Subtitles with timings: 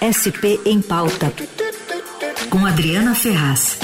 [0.00, 1.32] SP em Pauta,
[2.50, 3.78] com Adriana Ferraz.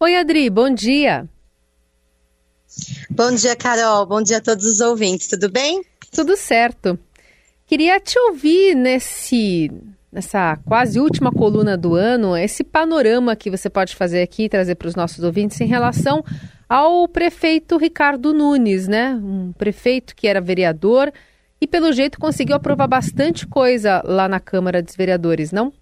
[0.00, 1.28] Oi, Adri, bom dia.
[3.10, 4.06] Bom dia, Carol.
[4.06, 5.28] Bom dia a todos os ouvintes.
[5.28, 5.84] Tudo bem?
[6.10, 6.98] Tudo certo.
[7.66, 9.70] Queria te ouvir nesse
[10.12, 14.88] nessa quase última coluna do ano, esse panorama que você pode fazer aqui, trazer para
[14.88, 16.24] os nossos ouvintes em relação
[16.68, 19.14] ao prefeito Ricardo Nunes, né?
[19.14, 21.12] Um prefeito que era vereador
[21.60, 25.72] e, pelo jeito, conseguiu aprovar bastante coisa lá na Câmara dos Vereadores, não?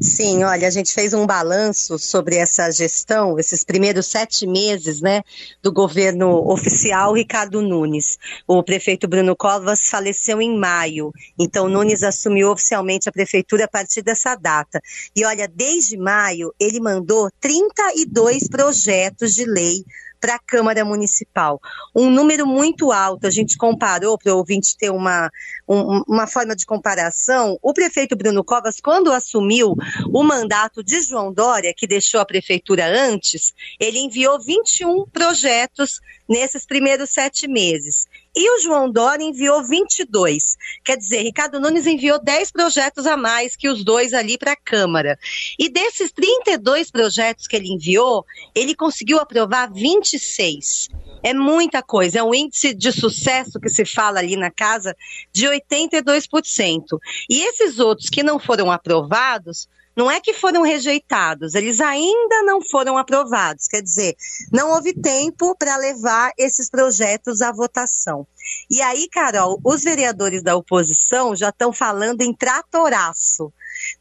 [0.00, 5.22] Sim, olha, a gente fez um balanço sobre essa gestão, esses primeiros sete meses, né,
[5.62, 8.18] do governo oficial Ricardo Nunes.
[8.46, 14.02] O prefeito Bruno Covas faleceu em maio, então Nunes assumiu oficialmente a prefeitura a partir
[14.02, 14.80] dessa data.
[15.14, 19.84] E olha, desde maio ele mandou 32 projetos de lei
[20.20, 21.60] para a Câmara Municipal.
[21.96, 25.30] Um número muito alto, a gente comparou, para o ouvinte ter uma,
[25.66, 29.74] um, uma forma de comparação, o prefeito Bruno Covas, quando assumiu
[30.12, 36.66] o mandato de João Dória, que deixou a prefeitura antes, ele enviou 21 projetos nesses
[36.66, 38.06] primeiros sete meses.
[38.40, 40.56] E o João Dória enviou 22.
[40.82, 44.56] Quer dizer, Ricardo Nunes enviou 10 projetos a mais que os dois ali para a
[44.56, 45.18] Câmara.
[45.58, 48.24] E desses 32 projetos que ele enviou,
[48.54, 50.88] ele conseguiu aprovar 26.
[51.22, 54.96] É muita coisa, é um índice de sucesso que se fala ali na casa
[55.30, 56.98] de 82%.
[57.28, 59.68] E esses outros que não foram aprovados
[60.00, 63.68] não é que foram rejeitados, eles ainda não foram aprovados.
[63.68, 64.16] Quer dizer,
[64.50, 68.26] não houve tempo para levar esses projetos à votação.
[68.70, 73.52] E aí, Carol, os vereadores da oposição já estão falando em tratoraço.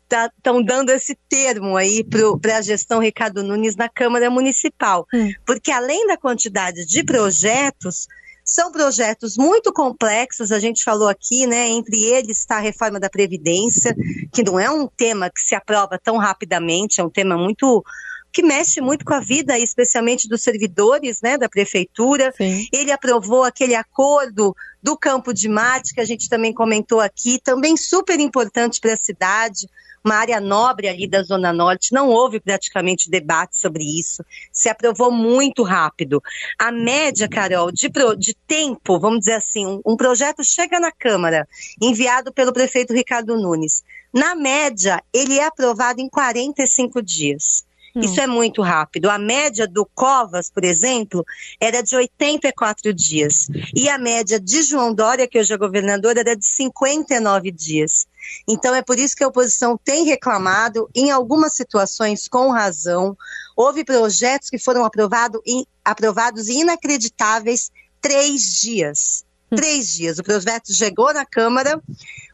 [0.01, 2.01] Estão tá, dando esse termo aí
[2.39, 5.05] para a gestão Ricardo Nunes na Câmara Municipal.
[5.13, 5.33] Hum.
[5.45, 8.07] Porque além da quantidade de projetos,
[8.49, 11.67] são projetos muito complexos, a gente falou aqui, né?
[11.67, 13.95] Entre eles está a reforma da Previdência,
[14.33, 17.83] que não é um tema que se aprova tão rapidamente, é um tema muito
[18.31, 22.31] que mexe muito com a vida, especialmente dos servidores né, da prefeitura.
[22.35, 22.67] Sim.
[22.71, 27.75] Ele aprovou aquele acordo do Campo de Marte, que a gente também comentou aqui, também
[27.75, 29.67] super importante para a cidade
[30.09, 35.11] uma área nobre ali da Zona Norte, não houve praticamente debate sobre isso, se aprovou
[35.11, 36.21] muito rápido.
[36.57, 40.91] A média, Carol, de, pro, de tempo, vamos dizer assim, um, um projeto chega na
[40.91, 41.47] Câmara,
[41.79, 43.83] enviado pelo prefeito Ricardo Nunes.
[44.11, 47.63] Na média, ele é aprovado em 45 dias.
[47.95, 48.01] Hum.
[48.01, 49.09] Isso é muito rápido.
[49.09, 51.25] A média do Covas, por exemplo,
[51.59, 53.47] era de 84 dias.
[53.75, 58.07] E a média de João Dória, que hoje é governador, era de 59 dias.
[58.47, 63.17] Então é por isso que a oposição tem reclamado, em algumas situações com razão.
[63.55, 69.25] Houve projetos que foram aprovado in, aprovados inacreditáveis três dias.
[69.55, 70.19] Três dias.
[70.19, 71.81] O projeto chegou na Câmara,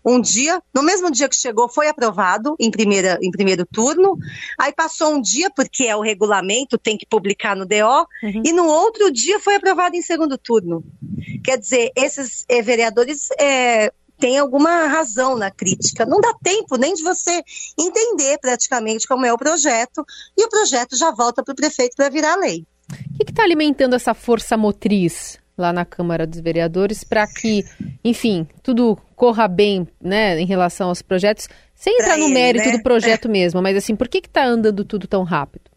[0.05, 4.17] um dia, no mesmo dia que chegou, foi aprovado em, primeira, em primeiro turno,
[4.59, 8.43] aí passou um dia, porque é o regulamento, tem que publicar no DO, uhum.
[8.45, 10.83] e no outro dia foi aprovado em segundo turno.
[11.43, 16.05] Quer dizer, esses eh, vereadores eh, têm alguma razão na crítica.
[16.05, 17.41] Não dá tempo nem de você
[17.79, 20.05] entender praticamente como é o projeto,
[20.37, 22.63] e o projeto já volta para o prefeito para virar lei.
[23.19, 27.63] O que está alimentando essa força motriz lá na Câmara dos Vereadores para que,
[28.03, 32.77] enfim, tudo corra bem, né, em relação aos projetos, sem entrar no mérito né?
[32.77, 33.31] do projeto é.
[33.31, 35.74] mesmo, mas assim, por que está andando tudo tão rápido?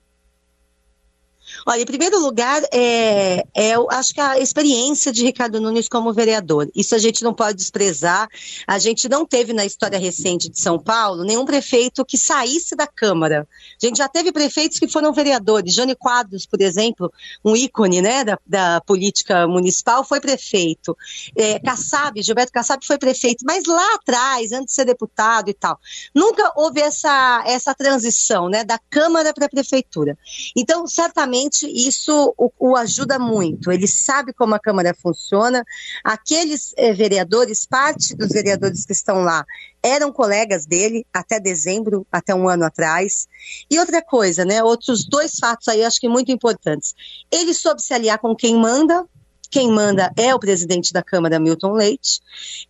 [1.67, 6.71] Olha, em primeiro lugar, é, é, acho que a experiência de Ricardo Nunes como vereador.
[6.75, 8.29] Isso a gente não pode desprezar.
[8.67, 12.87] A gente não teve na história recente de São Paulo nenhum prefeito que saísse da
[12.87, 13.47] Câmara.
[13.81, 15.75] A gente já teve prefeitos que foram vereadores.
[15.75, 17.13] Jânio Quadros, por exemplo,
[17.45, 20.97] um ícone né, da, da política municipal, foi prefeito.
[21.37, 25.79] É, Kassab, Gilberto Kassab foi prefeito, mas lá atrás, antes de ser deputado e tal.
[26.15, 30.19] Nunca houve essa, essa transição né, da Câmara para a Prefeitura.
[30.57, 33.71] Então, certamente, isso o, o, ajuda muito.
[33.71, 35.65] Ele sabe como a Câmara funciona.
[36.05, 39.45] Aqueles eh, vereadores, parte dos vereadores que estão lá,
[39.83, 43.27] eram colegas dele até dezembro, até um ano atrás.
[43.71, 44.63] E outra coisa, né?
[44.63, 46.95] Outros dois fatos aí, acho que muito importantes.
[47.31, 49.07] Ele soube se aliar com quem manda,
[49.51, 52.21] quem manda é o presidente da Câmara, Milton Leite.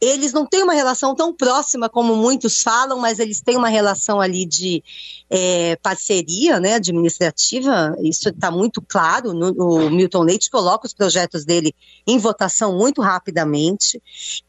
[0.01, 4.21] Eles não têm uma relação tão próxima como muitos falam, mas eles têm uma relação
[4.21, 4.83] ali de
[5.31, 9.33] é, parceria né, administrativa, isso está muito claro.
[9.33, 11.75] No, o Milton Leite coloca os projetos dele
[12.07, 14.01] em votação muito rapidamente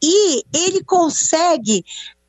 [0.02, 1.84] e ele consegue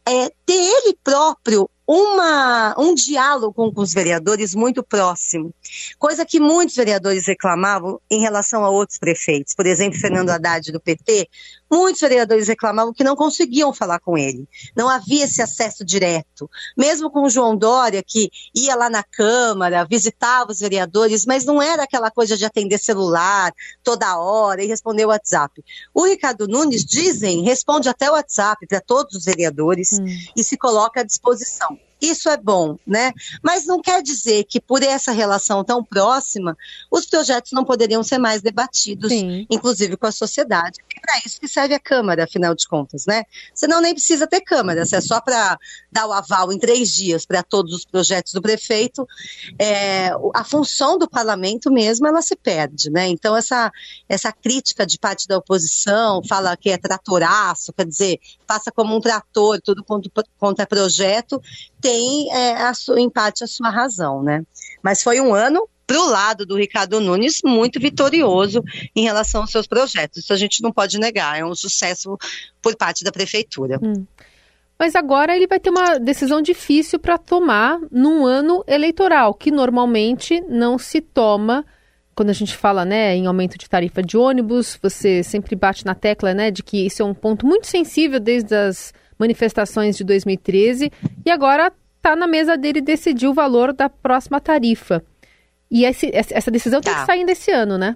[0.06, 5.54] é, ter ele próprio uma, um diálogo com os vereadores muito próximo,
[6.00, 9.54] coisa que muitos vereadores reclamavam em relação a outros prefeitos.
[9.54, 11.28] Por exemplo, Fernando Haddad do PT,
[11.70, 16.50] muitos vereadores reclamavam que não conseguiam falar com ele, não havia esse acesso direto.
[16.78, 21.62] Mesmo com o João Dória, que ia lá na Câmara, visitava os vereadores, mas não
[21.62, 23.52] era aquela coisa de atender celular
[23.84, 25.62] toda hora e responder o WhatsApp.
[25.94, 30.06] O Ricardo Nunes, dizem, responde até o WhatsApp para todos os vereadores hum.
[30.38, 31.81] e se coloca à disposição.
[32.02, 33.14] Isso é bom, né?
[33.44, 36.58] Mas não quer dizer que por essa relação tão próxima,
[36.90, 39.46] os projetos não poderiam ser mais debatidos, Sim.
[39.50, 40.80] inclusive com a sociedade.
[40.98, 43.24] É para isso que serve a Câmara, afinal de contas, né?
[43.54, 45.60] Senão nem precisa ter Câmara, se é só para
[45.92, 49.08] dar o aval em três dias para todos os projetos do prefeito,
[49.60, 53.08] é, a função do parlamento mesmo, ela se perde, né?
[53.10, 53.72] Então, essa,
[54.10, 59.02] essa crítica de parte da oposição, fala que é tratoraço, quer dizer, passa como um
[59.02, 61.42] trator, tudo contra, contra projeto,
[61.80, 61.91] tem
[62.32, 64.44] é, a sua, em parte a sua razão, né?
[64.82, 68.64] Mas foi um ano para o lado do Ricardo Nunes muito vitorioso
[68.96, 70.24] em relação aos seus projetos.
[70.24, 72.18] Isso a gente não pode negar, é um sucesso
[72.62, 73.80] por parte da prefeitura.
[73.82, 74.06] Hum.
[74.80, 80.42] Mas agora ele vai ter uma decisão difícil para tomar num ano eleitoral, que normalmente
[80.48, 81.66] não se toma
[82.16, 85.96] quando a gente fala né, em aumento de tarifa de ônibus, você sempre bate na
[85.96, 90.92] tecla né, de que isso é um ponto muito sensível desde as manifestações de 2013
[91.26, 91.72] e agora
[92.02, 95.06] está na mesa dele decidir o valor da próxima tarifa.
[95.70, 96.92] E esse, essa decisão tá.
[96.92, 97.96] tem que sair desse ano, né?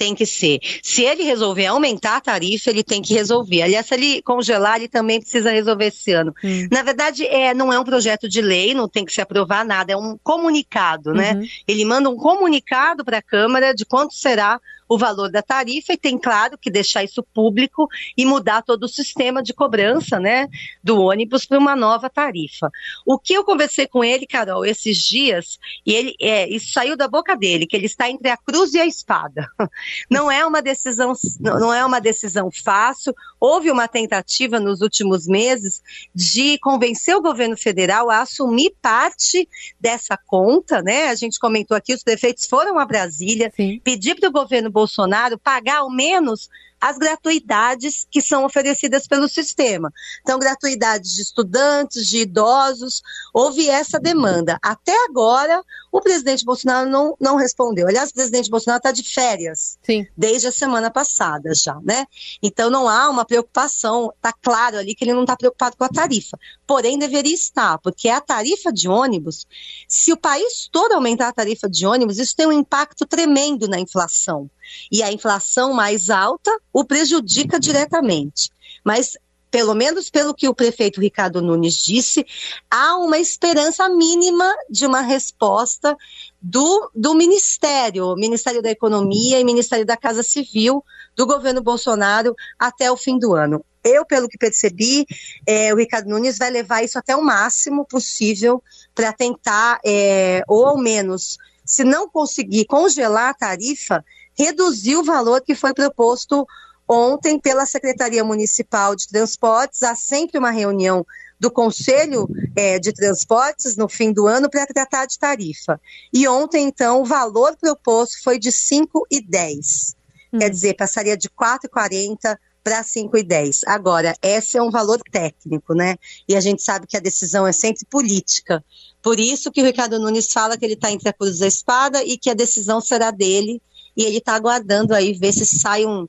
[0.00, 0.60] tem que ser.
[0.82, 3.60] Se ele resolver aumentar a tarifa, ele tem que resolver.
[3.60, 6.32] Aliás, se ele congelar, ele também precisa resolver esse ano.
[6.42, 6.68] Hum.
[6.72, 9.92] Na verdade, é, não é um projeto de lei, não tem que se aprovar nada,
[9.92, 11.32] é um comunicado, né?
[11.34, 11.40] uhum.
[11.40, 11.48] né?
[11.68, 14.58] Ele manda um comunicado para a Câmara de quanto será
[14.90, 18.88] o valor da tarifa e tem, claro, que deixar isso público e mudar todo o
[18.88, 20.48] sistema de cobrança né,
[20.82, 22.68] do ônibus para uma nova tarifa.
[23.06, 27.06] O que eu conversei com ele, Carol, esses dias, e ele é, isso saiu da
[27.06, 29.46] boca dele, que ele está entre a cruz e a espada.
[30.10, 33.14] Não é uma decisão, não é uma decisão fácil.
[33.38, 35.80] Houve uma tentativa nos últimos meses
[36.12, 39.48] de convencer o governo federal a assumir parte
[39.78, 41.08] dessa conta, né?
[41.08, 43.80] A gente comentou aqui, os prefeitos foram a Brasília, Sim.
[43.84, 46.48] pedir para o governo Bolsonaro pagar ao menos
[46.80, 49.92] as gratuidades que são oferecidas pelo sistema.
[50.22, 53.02] Então, gratuidades de estudantes, de idosos,
[53.34, 54.58] houve essa demanda.
[54.62, 55.62] Até agora,
[55.92, 57.86] o presidente Bolsonaro não, não respondeu.
[57.86, 60.06] Aliás, o presidente Bolsonaro está de férias Sim.
[60.16, 62.06] desde a semana passada já, né?
[62.42, 65.88] Então, não há uma preocupação, está claro ali que ele não está preocupado com a
[65.88, 66.38] tarifa.
[66.66, 69.46] Porém, deveria estar, porque a tarifa de ônibus,
[69.86, 73.78] se o país todo aumentar a tarifa de ônibus, isso tem um impacto tremendo na
[73.78, 74.48] inflação.
[74.90, 78.50] E a inflação mais alta o prejudica diretamente.
[78.84, 79.16] Mas
[79.50, 82.24] pelo menos pelo que o prefeito Ricardo Nunes disse,
[82.70, 85.96] há uma esperança mínima de uma resposta
[86.40, 90.84] do, do Ministério, Ministério da Economia e Ministério da Casa Civil
[91.16, 93.64] do governo Bolsonaro até o fim do ano.
[93.82, 95.06] Eu, pelo que percebi,
[95.46, 98.62] é, o Ricardo Nunes vai levar isso até o máximo possível
[98.94, 104.04] para tentar, é, ou ao menos, se não conseguir congelar a tarifa,
[104.40, 106.46] reduzir o valor que foi proposto
[106.88, 109.82] ontem pela Secretaria Municipal de Transportes.
[109.82, 111.06] Há sempre uma reunião
[111.38, 115.80] do Conselho é, de Transportes no fim do ano para tratar de tarifa.
[116.12, 119.94] E ontem, então, o valor proposto foi de 5,10.
[120.32, 120.38] Hum.
[120.38, 123.62] Quer dizer, passaria de 4,40 para 5,10.
[123.66, 125.96] Agora, esse é um valor técnico, né?
[126.28, 128.62] E a gente sabe que a decisão é sempre política.
[129.02, 132.04] Por isso que o Ricardo Nunes fala que ele está entre a cruz da espada
[132.04, 133.62] e que a decisão será dele
[133.96, 136.08] e ele está aguardando aí ver se sai um,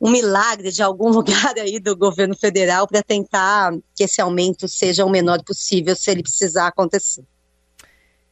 [0.00, 5.04] um milagre de algum lugar aí do governo federal para tentar que esse aumento seja
[5.04, 7.24] o menor possível, se ele precisar acontecer.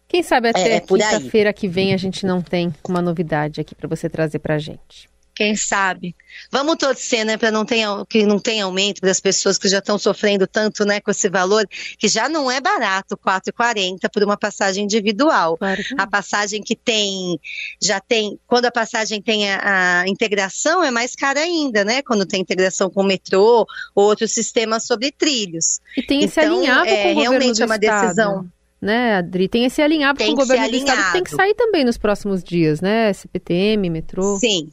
[0.09, 3.75] Quem sabe até é, é quinta-feira que vem a gente não tem uma novidade aqui
[3.75, 5.09] para você trazer para a gente.
[5.39, 6.17] Quem sabe?
[6.51, 9.79] Vamos torcer, né, para não ter, que não tenha aumento para as pessoas que já
[9.79, 11.65] estão sofrendo tanto, né, com esse valor,
[11.97, 15.57] que já não é barato, 4,40 por uma passagem individual.
[15.57, 17.39] Claro a passagem que tem,
[17.81, 22.27] já tem, quando a passagem tem a, a, integração, é mais cara ainda, né, quando
[22.27, 23.65] tem integração com o metrô
[23.95, 25.79] ou outro sistema sobre trilhos.
[25.97, 28.03] E tem esse então, alinhavo é, com o governo realmente é uma estado.
[28.03, 29.49] decisão né, Adri?
[29.49, 32.43] Tem esse alinhavo tem com o governo do estado, tem que sair também nos próximos
[32.43, 33.13] dias, né?
[33.13, 34.39] CPTM, metrô.
[34.39, 34.71] Sim,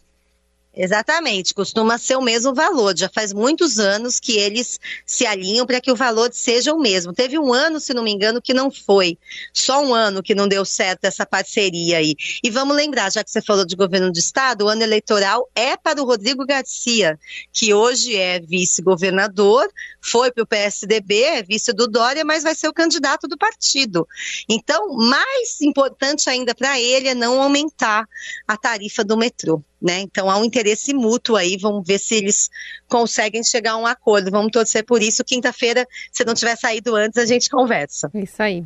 [0.77, 2.97] Exatamente, costuma ser o mesmo valor.
[2.97, 7.13] Já faz muitos anos que eles se alinham para que o valor seja o mesmo.
[7.13, 9.17] Teve um ano, se não me engano, que não foi.
[9.53, 12.13] Só um ano que não deu certo essa parceria aí.
[12.43, 15.77] E vamos lembrar, já que você falou de governo de estado, o ano eleitoral é
[15.77, 17.17] para o Rodrigo Garcia,
[17.53, 19.69] que hoje é vice-governador,
[20.01, 24.05] foi para o PSDB, é vice do Dória, mas vai ser o candidato do partido.
[24.49, 28.05] Então, mais importante ainda para ele é não aumentar
[28.45, 29.63] a tarifa do metrô.
[29.85, 29.99] Né?
[29.99, 32.49] Então há um interesse mútuo aí, vamos ver se eles
[32.87, 34.31] conseguem chegar a um acordo.
[34.31, 35.23] Vamos torcer por isso.
[35.23, 38.09] Quinta-feira, se não tiver saído antes, a gente conversa.
[38.11, 38.63] É isso aí.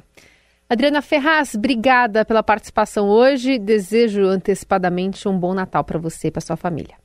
[0.70, 3.60] Adriana Ferraz, obrigada pela participação hoje.
[3.60, 6.96] Desejo antecipadamente um bom Natal para você e para sua família.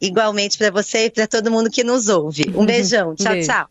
[0.00, 2.44] Igualmente para você e para todo mundo que nos ouve.
[2.54, 3.14] Um beijão.
[3.14, 3.48] Tchau, Beijo.
[3.48, 3.68] tchau.